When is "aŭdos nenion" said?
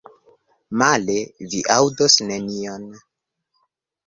1.75-2.89